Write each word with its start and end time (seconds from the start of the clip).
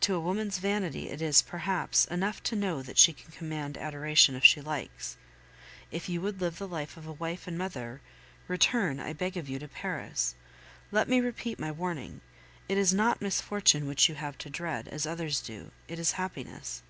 To 0.00 0.14
a 0.14 0.20
woman's 0.20 0.56
vanity 0.56 1.10
it 1.10 1.20
is, 1.20 1.42
perhaps, 1.42 2.06
enough 2.06 2.42
to 2.44 2.56
know 2.56 2.80
that 2.80 2.96
she 2.96 3.12
can 3.12 3.30
command 3.32 3.76
adoration 3.76 4.34
if 4.34 4.42
she 4.42 4.62
likes. 4.62 5.18
If 5.90 6.08
you 6.08 6.22
would 6.22 6.40
live 6.40 6.56
the 6.58 6.66
life 6.66 6.96
of 6.96 7.06
a 7.06 7.12
wife 7.12 7.46
and 7.46 7.58
mother, 7.58 8.00
return, 8.48 8.98
I 8.98 9.12
beg 9.12 9.36
of 9.36 9.46
you, 9.46 9.58
to 9.58 9.68
Paris. 9.68 10.34
Let 10.90 11.06
me 11.06 11.20
repeat 11.20 11.58
my 11.58 11.70
warning: 11.70 12.22
It 12.66 12.78
is 12.78 12.94
not 12.94 13.20
misfortune 13.20 13.86
which 13.86 14.08
you 14.08 14.14
have 14.14 14.38
to 14.38 14.48
dread, 14.48 14.88
as 14.88 15.04
others 15.04 15.42
do 15.42 15.70
it 15.86 15.98
is 15.98 16.12
happiness. 16.12 16.82